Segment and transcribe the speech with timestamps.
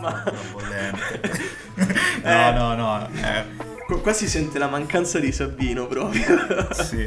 [0.00, 0.22] Ma...
[0.32, 0.58] no,
[2.22, 2.52] Eh.
[2.52, 3.08] no, no.
[3.14, 3.44] eh,
[4.02, 6.24] Qua si sente la mancanza di Sabino proprio.
[6.72, 7.06] sì.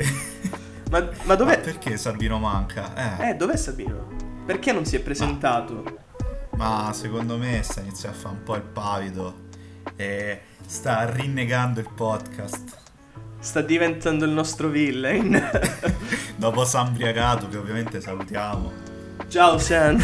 [0.92, 1.60] ma, ma Ma dov'è?
[1.60, 3.18] perché Sabino manca?
[3.20, 4.12] Eh, Eh, dov'è Sabino?
[4.46, 6.00] Perché non si è presentato?
[6.56, 9.36] ma secondo me sta iniziando a fare un po' il pavido
[9.96, 12.78] e sta rinnegando il podcast.
[13.40, 15.50] Sta diventando il nostro villain.
[16.38, 18.72] Dopo Sambriagato, che ovviamente salutiamo.
[19.30, 19.98] Ciao Sam.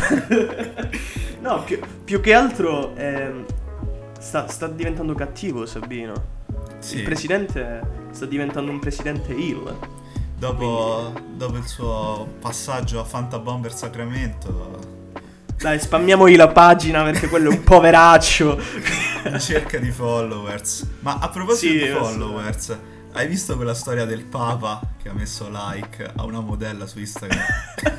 [1.42, 3.46] no, più, più che altro ehm,
[4.20, 6.14] sta, sta diventando cattivo Sabino.
[6.80, 6.98] Sì.
[6.98, 9.78] Il presidente sta diventando un presidente ill.
[10.36, 14.80] Dopo, dopo il suo passaggio a Fanta Bomber Sacramento,
[15.56, 18.60] Dai, spammiamogli la pagina perché quello è un poveraccio.
[19.26, 20.88] in cerca di followers.
[21.02, 22.04] Ma a proposito Sì, di lo so.
[22.06, 22.78] followers,
[23.12, 27.40] hai visto quella storia del Papa che ha messo like a una modella su Instagram?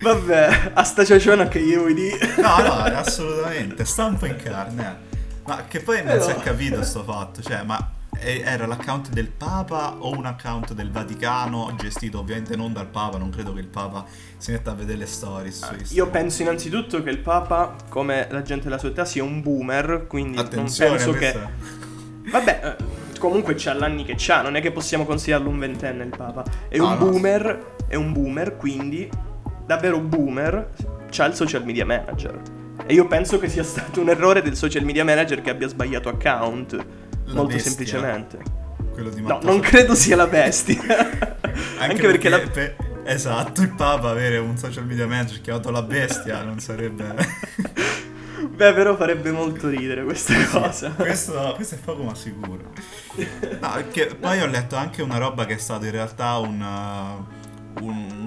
[0.00, 2.34] Vabbè, a sta ciaciona che io vuoi dire.
[2.38, 4.82] No, no, assolutamente, sta un po' in carne.
[4.84, 5.14] eh.
[5.46, 6.40] Ma che poi non Eh, si è no.
[6.40, 11.72] capito sto fatto, cioè, ma e- era l'account del Papa o un account del Vaticano
[11.78, 14.04] gestito ovviamente non dal Papa, non credo che il Papa
[14.38, 15.96] si metta a vedere le stories su Instagram.
[15.96, 20.06] Io penso innanzitutto che il Papa, come la gente della sua età, sia un boomer,
[20.08, 21.38] quindi Attenzione, non penso che...
[22.30, 22.84] Vabbè, eh,
[23.20, 26.42] comunque c'ha l'anni che c'ha, non è che possiamo considerarlo un ventenne il Papa.
[26.68, 27.04] È No, un no.
[27.10, 29.08] boomer, è un boomer, quindi
[29.66, 30.70] davvero boomer,
[31.10, 32.40] c'ha il social media manager.
[32.86, 36.08] E io penso che sia stato un errore del social media manager che abbia sbagliato
[36.08, 36.74] account.
[36.76, 37.60] La molto bestia.
[37.70, 38.38] semplicemente.
[38.92, 39.60] quello di No, Matteo non Salvini.
[39.60, 40.80] credo sia la bestia.
[41.78, 42.38] Anche, perché, la...
[42.38, 47.04] pe- esatto, il Papa avere un social media manager chiamato la bestia non sarebbe...
[48.56, 50.90] Beh, però farebbe molto ridere questa cosa.
[50.90, 52.70] questo, questo è poco ma sicuro.
[53.60, 57.84] No, perché poi ho letto anche una roba che è stata in realtà un, uh,
[57.84, 58.25] un- non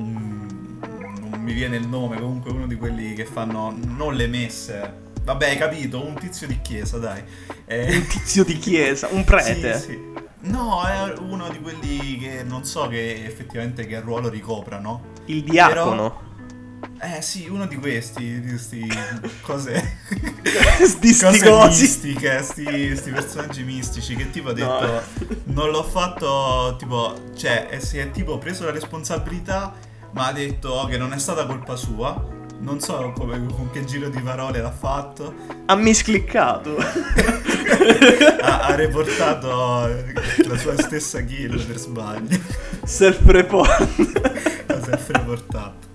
[1.50, 5.08] mi viene il nome, comunque uno di quelli che fanno non le messe.
[5.23, 7.23] Vabbè, hai capito, un tizio di chiesa, dai.
[7.65, 9.80] Eh, Un tizio di chiesa, un prete.
[9.80, 9.99] Sì, sì.
[10.42, 15.02] No, è uno di quelli che non so che effettivamente che ruolo ricoprano.
[15.26, 16.27] Il diacono.
[17.02, 18.87] Eh sì, uno di questi, di questi
[19.42, 19.98] cose,
[20.86, 21.81] sti cose cosi.
[21.81, 25.02] mistiche, sti, sti personaggi mistici che tipo ha detto No.
[25.45, 29.73] non l'ho fatto tipo, cioè si è tipo preso la responsabilità
[30.11, 32.37] ma ha detto che non è stata colpa sua.
[32.59, 35.33] Non so come, con che giro di parole l'ha fatto.
[35.65, 36.75] Ha miscliccato.
[38.42, 42.37] Ha, ha reportato la sua stessa kill per sbaglio.
[42.83, 43.69] Self-report.
[44.67, 45.87] Ha sempre reportato.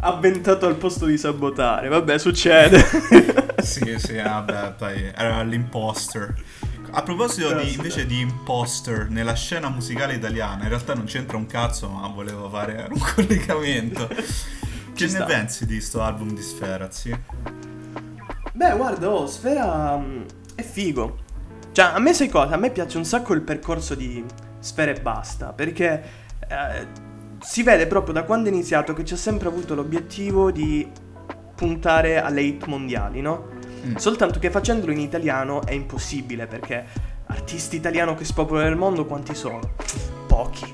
[0.00, 1.88] Avventato al posto di sabotare.
[1.88, 2.84] Vabbè, succede.
[3.62, 6.34] Sì, sì, vabbè, poi era l'imposter.
[6.94, 11.46] A proposito di, invece di imposter nella scena musicale italiana, in realtà non c'entra un
[11.46, 14.08] cazzo, ma volevo fare un collegamento.
[14.94, 17.16] Che ne pensi di sto album di Sfera, sì?
[18.52, 20.22] Beh, guarda, oh, Sfera mm,
[20.54, 21.18] è figo.
[21.72, 22.54] Cioè, a me sai cosa?
[22.54, 24.22] A me piace un sacco il percorso di
[24.58, 26.02] Sfera e basta, perché
[26.46, 26.86] eh,
[27.40, 30.86] si vede proprio da quando è iniziato che c'ha sempre avuto l'obiettivo di
[31.54, 33.51] puntare alle hit mondiali, no?
[33.84, 33.94] Mm.
[33.96, 36.84] Soltanto che facendolo in italiano è impossibile, perché
[37.26, 39.60] artisti italiano che spopolano nel mondo quanti sono?
[40.26, 40.72] Pochi.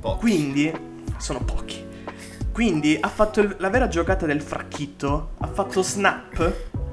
[0.00, 0.18] Pochi.
[0.18, 0.72] Quindi,
[1.18, 1.84] sono pochi.
[2.52, 6.52] Quindi ha fatto il- la vera giocata del fracchitto, ha fatto snap.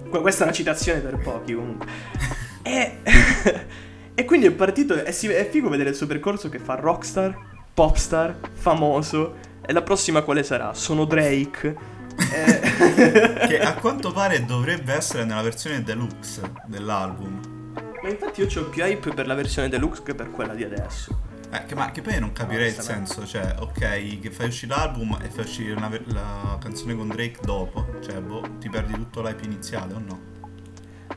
[0.09, 1.87] Que- Questa è una citazione per pochi comunque.
[2.67, 2.97] E,
[4.13, 7.33] e quindi è partito, si- è figo vedere il suo percorso che fa rockstar,
[7.73, 9.35] popstar, famoso.
[9.65, 10.73] E la prossima quale sarà?
[10.73, 11.75] Sono Drake.
[12.17, 17.55] Eh, Che a quanto pare dovrebbe essere nella versione deluxe dell'album.
[18.01, 21.25] Ma infatti io ho più hype per la versione deluxe che per quella di adesso.
[21.51, 23.13] Eh, che- ma che poi non capirei il Onestamente.
[23.13, 27.39] senso, cioè, ok, che fai uscire l'album e fai uscire una la canzone con Drake
[27.41, 30.19] dopo, cioè, boh, ti perdi tutto l'hype iniziale o no?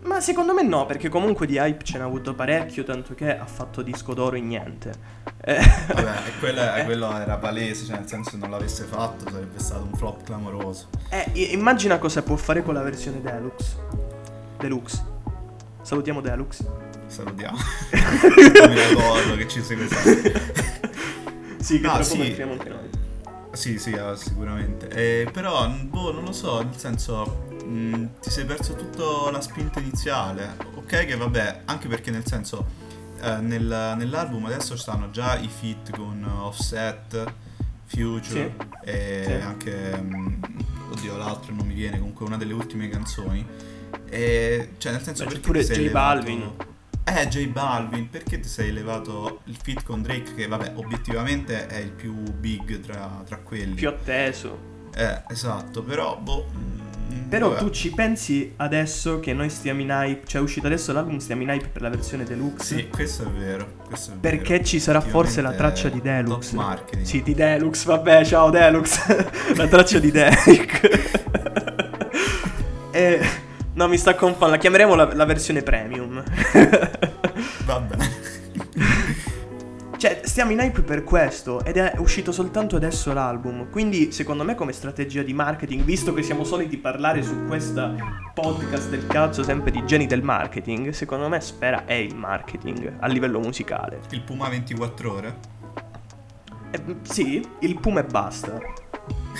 [0.03, 3.45] Ma secondo me no, perché comunque di hype ce n'ha avuto parecchio, tanto che ha
[3.47, 4.93] fatto disco d'oro in niente.
[5.43, 9.59] Eh, Vabbè, e quello, quello era palese, cioè nel senso se non l'avesse fatto sarebbe
[9.59, 10.89] stato un flop clamoroso.
[11.11, 13.77] eh, immagina cosa può fare con la versione deluxe.
[14.59, 15.05] Deluxe.
[15.83, 16.67] Salutiamo Deluxe.
[17.07, 17.57] Salutiamo.
[17.91, 20.55] non mi ricordo che ci segue sempre.
[21.61, 22.21] Sì, che No, sì.
[22.21, 22.89] anche noi.
[23.53, 24.89] Sì, sì, ah, sicuramente.
[24.89, 29.81] Eh, però, boh, non lo so, nel senso, mh, ti sei perso tutta la spinta
[29.81, 30.57] iniziale.
[30.77, 32.65] Ok, che vabbè, anche perché nel senso,
[33.21, 37.33] eh, nel- nell'album adesso stanno già i feat con Offset,
[37.87, 38.55] Future
[38.85, 38.89] Sì.
[38.89, 39.33] e Sì.
[39.33, 40.41] anche, mh,
[40.93, 43.45] oddio, l'altro non mi viene, comunque una delle ultime canzoni.
[44.09, 46.53] E, cioè, nel senso, Beh, c'è perché pure ti sei J levato- Balvin.
[47.05, 51.79] Eh, J Balvin, perché ti sei levato il feat con Drake, che vabbè, obiettivamente è
[51.79, 53.75] il più big tra, tra quelli.
[53.75, 54.69] Più atteso.
[54.95, 56.81] Eh, esatto, però, boh, mm,
[57.13, 57.61] Mm, Però vabbè.
[57.61, 61.43] tu ci pensi adesso che noi stiamo in hype, cioè è uscito adesso l'album, stiamo
[61.43, 62.77] in hype per la versione deluxe?
[62.77, 63.73] Sì, questo è vero.
[63.85, 64.65] Questo è Perché vero.
[64.65, 66.55] ci sarà forse la traccia di Deluxe.
[66.55, 67.05] Top marketing.
[67.07, 69.31] Sì, di Deluxe, vabbè, ciao Deluxe.
[69.57, 70.81] la traccia di Derek.
[72.93, 73.40] e...
[73.81, 76.23] No, mi sta confondendo, la chiameremo la, la versione premium.
[77.65, 78.11] Va bene.
[79.97, 83.71] Cioè, stiamo in hype per questo ed è uscito soltanto adesso l'album.
[83.71, 87.95] Quindi, secondo me, come strategia di marketing, visto che siamo soliti parlare su questa
[88.35, 93.07] podcast del cazzo sempre di geni del marketing, secondo me Sfera è il marketing a
[93.07, 94.01] livello musicale.
[94.11, 95.37] Il Puma 24 ore?
[96.71, 98.59] Eh, sì, il Puma e basta.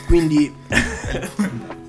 [0.07, 0.51] Quindi...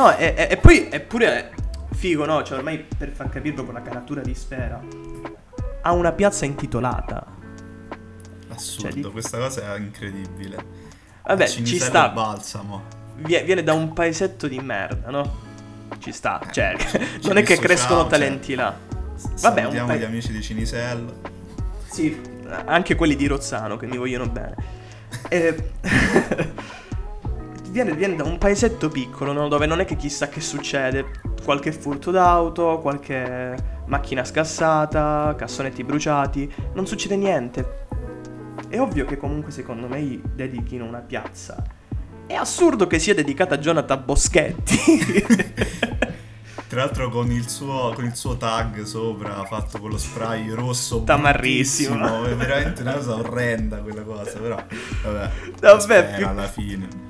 [0.00, 1.50] no, e, e- e poi è pure
[1.92, 2.42] figo, no?
[2.44, 4.80] Cioè, ormai per far capire proprio la caratura di Sfera.
[5.82, 7.26] Ha una piazza intitolata.
[8.50, 10.56] Assurdo, Cioè, di- questa cosa è incredibile.
[11.24, 12.08] Vabbè, ci sta.
[12.10, 12.82] Balsamo.
[13.16, 15.46] Vie- viene da un paesetto di merda, no?
[15.98, 18.10] Ci sta, Eh, cioè, ci- ci non è che crescono cioè.
[18.10, 18.74] talenti là.
[19.40, 21.20] Vabbè, un pa- gli amici di Cinisello.
[21.90, 22.20] Sì,
[22.66, 24.54] anche quelli di Rozzano che mi vogliono bene.
[25.28, 25.70] E-
[27.70, 29.48] viene, viene da un paesetto piccolo, no?
[29.48, 31.06] Dove non è che chissà che succede.
[31.44, 33.54] Qualche furto d'auto, qualche
[33.86, 36.52] macchina scassata, cassonetti bruciati.
[36.74, 37.86] Non succede niente.
[38.68, 41.62] È ovvio che comunque secondo me dedichino una piazza.
[42.26, 44.76] È assurdo che sia dedicata a Jonathan Boschetti.
[46.68, 51.02] Tra l'altro con il, suo, con il suo tag sopra fatto con lo spray rosso
[51.02, 52.24] Tamarrissimo.
[52.24, 54.62] È veramente una cosa orrenda quella cosa, però
[55.02, 55.30] vabbè.
[55.60, 57.07] Vabbè, più- alla fine.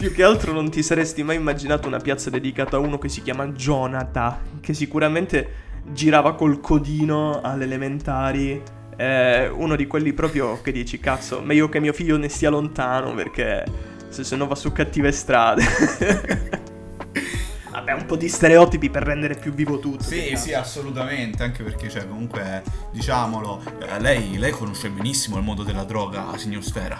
[0.00, 3.20] Più che altro non ti saresti mai immaginato una piazza dedicata a uno che si
[3.20, 5.46] chiama Jonathan, che sicuramente
[5.92, 8.62] girava col codino alle elementari.
[8.96, 13.12] eh, uno di quelli proprio che dici, cazzo, meglio che mio figlio ne stia lontano
[13.12, 13.62] perché
[14.08, 15.64] se, se no va su cattive strade.
[17.70, 20.02] Vabbè, un po' di stereotipi per rendere più vivo tutto.
[20.02, 20.44] Sì, cazzo.
[20.44, 25.84] sì, assolutamente, anche perché, cioè, comunque, diciamolo, eh, lei, lei conosce benissimo il mondo della
[25.84, 26.96] droga, signor Sfera.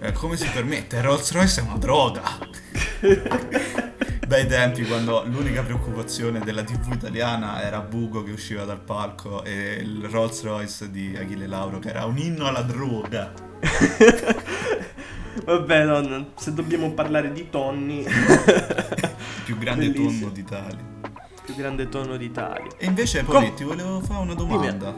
[0.00, 1.00] Eh, come si permette?
[1.00, 2.22] Rolls Royce è una droga.
[4.26, 9.78] Dai tempi quando l'unica preoccupazione della TV italiana era Bugo che usciva dal palco e
[9.80, 13.32] il Rolls Royce di Achille Lauro che era un inno alla droga.
[15.44, 19.10] Vabbè, no, se dobbiamo parlare di tonni, Il
[19.44, 20.20] più grande Bellissimo.
[20.20, 20.84] tonno d'Italia.
[21.44, 22.70] più grande tonno d'Italia.
[22.76, 24.94] E invece Com- poi ti volevo fare una domanda.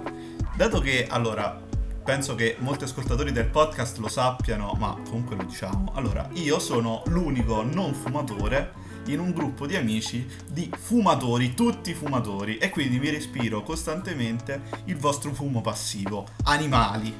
[0.56, 1.68] Dato che allora
[2.10, 5.92] penso che molti ascoltatori del podcast lo sappiano, ma comunque lo diciamo.
[5.94, 8.72] Allora, io sono l'unico non fumatore
[9.06, 14.96] in un gruppo di amici di fumatori, tutti fumatori, e quindi mi respiro costantemente il
[14.96, 17.14] vostro fumo passivo, animali.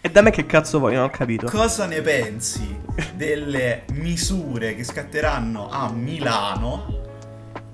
[0.00, 0.94] E da me che cazzo vuoi?
[0.94, 1.46] Non ho capito.
[1.46, 2.80] Cosa ne pensi
[3.14, 6.95] delle misure che scatteranno a Milano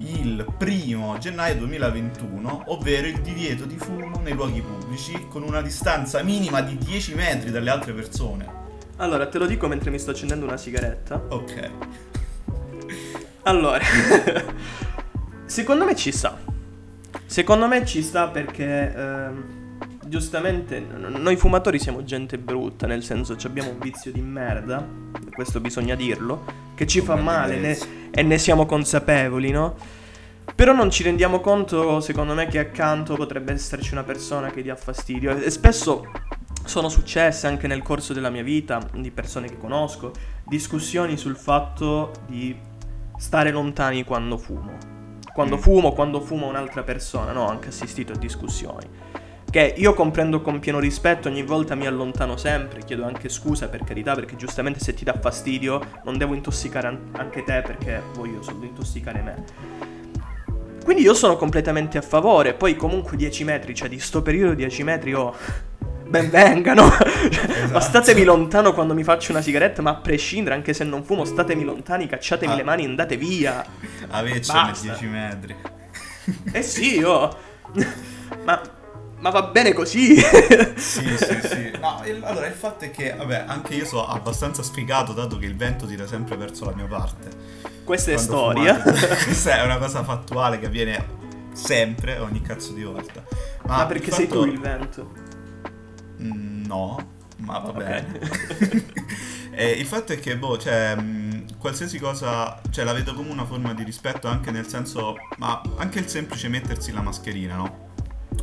[0.05, 6.23] il primo gennaio 2021, ovvero il divieto di fumo nei luoghi pubblici con una distanza
[6.23, 8.61] minima di 10 metri dalle altre persone?
[8.97, 11.23] Allora, te lo dico mentre mi sto accendendo una sigaretta.
[11.29, 11.71] Ok.
[13.43, 13.81] Allora,
[15.45, 16.39] secondo me ci sta.
[17.27, 19.45] Secondo me ci sta perché ehm,
[20.07, 24.87] giustamente noi fumatori siamo gente brutta, nel senso ci abbiamo un vizio di merda,
[25.31, 27.79] questo bisogna dirlo, che ci fa Come male ne-
[28.11, 29.75] e ne siamo consapevoli, no?
[30.63, 34.77] Però non ci rendiamo conto, secondo me, che accanto potrebbe esserci una persona che dia
[34.77, 35.37] fastidio.
[35.37, 36.09] E spesso
[36.65, 40.13] sono successe anche nel corso della mia vita, di persone che conosco,
[40.45, 42.57] discussioni sul fatto di
[43.19, 44.79] stare lontani quando fumo.
[45.35, 45.59] Quando Mm.
[45.59, 47.43] fumo, quando fuma un'altra persona, no?
[47.43, 48.87] Ho anche assistito a discussioni.
[49.51, 53.83] Che io comprendo con pieno rispetto, ogni volta mi allontano sempre, chiedo anche scusa per
[53.83, 58.45] carità, perché giustamente se ti dà fastidio non devo intossicare an- anche te perché voglio
[58.45, 59.91] solo intossicare me.
[60.85, 64.83] Quindi io sono completamente a favore, poi comunque 10 metri, cioè di sto periodo 10
[64.83, 65.35] metri, oh,
[66.09, 66.91] ben vengano.
[67.73, 71.25] ma statemi lontano quando mi faccio una sigaretta, ma a prescindere, anche se non fumo,
[71.25, 72.57] statemi lontani, cacciatemi Ah.
[72.57, 73.65] le mani e andate via.
[74.53, 74.73] Basta.
[74.93, 75.57] 10 metri.
[76.53, 77.37] Eh sì, oh.
[78.45, 78.61] ma,
[79.23, 80.17] ma va bene così.
[80.17, 81.71] Sì, sì, sì.
[81.83, 85.47] No, il- allora il fatto è che, vabbè, anche io sono abbastanza sfigato dato che
[85.47, 87.31] il vento tira sempre verso la mia parte.
[87.83, 88.79] Questa è storia.
[88.81, 89.07] fumate.
[89.25, 91.05] Questa è una cosa fattuale che avviene
[91.55, 93.25] sempre, ogni cazzo di volta.
[93.65, 95.13] Ma, Ma perché il sei fatto- tu il vento?
[96.21, 96.97] Mm, No,
[97.39, 97.77] ma va Ok.
[97.77, 98.21] bene.
[99.55, 103.75] Il fatto è che, boh, cioè, mh, qualsiasi cosa, cioè, la vedo come una forma
[103.75, 107.82] di rispetto anche nel senso, ma anche il semplice mettersi la mascherina, no?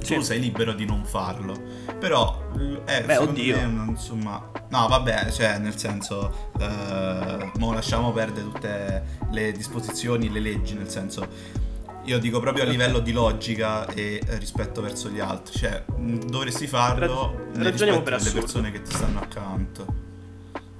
[0.01, 1.53] Sì, tu sei libero di non farlo.
[1.99, 2.51] Però,
[2.85, 3.57] eh, Beh, secondo oddio.
[3.69, 10.39] me, insomma, no, vabbè, cioè, nel senso, eh, mo lasciamo perdere tutte le disposizioni, le
[10.39, 11.27] leggi, nel senso,
[12.05, 16.65] io dico proprio a livello di logica e rispetto verso gli altri, cioè, mh, dovresti
[16.67, 18.39] farlo ragioniamo rispetto per assurdo.
[18.39, 20.07] persone che ti stanno accanto.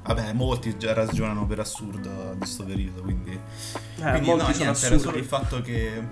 [0.06, 3.32] Vabbè, molti già ragionano per assurdo di questo periodo, quindi...
[3.32, 5.18] Eh, Quindi molti no, sono niente, era solo assurdi.
[5.20, 6.04] il fatto che,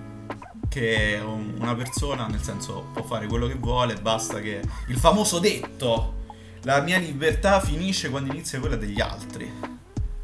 [0.69, 4.61] che un- una persona, nel senso, può fare quello che vuole, basta che...
[4.87, 6.25] Il famoso detto,
[6.63, 9.51] la mia libertà finisce quando inizia quella degli altri.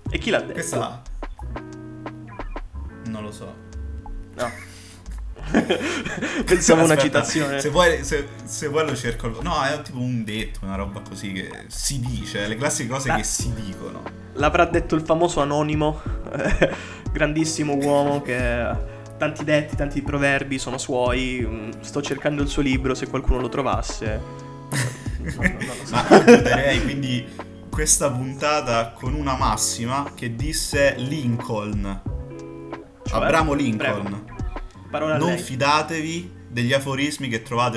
[0.10, 0.54] E chi l'ha detto?
[0.54, 1.02] Questa...
[3.06, 3.54] Non lo so.
[4.36, 4.52] No.
[6.46, 7.60] Pensavo a una citazione.
[7.60, 9.40] Se vuoi, se, se vuoi lo cerco...
[9.42, 13.18] No, è tipo un detto, una roba così che si dice, le classiche cose Beh.
[13.18, 14.04] che si dicono.
[14.34, 16.02] L'avrà detto il famoso anonimo,
[17.12, 18.92] grandissimo uomo che
[19.24, 21.46] tanti detti, tanti proverbi sono suoi.
[21.48, 24.22] Mm, Sto cercando il suo libro, se qualcuno lo trovasse.
[25.24, 25.96] No, no, so.
[25.96, 27.26] Ma chiuderei quindi
[27.70, 32.02] questa puntata con una massima che disse Lincoln.
[33.06, 33.16] Cioè?
[33.24, 34.26] Abramo Lincoln.
[34.92, 35.38] Non lei.
[35.38, 37.72] fidatevi degli aforismi che trovate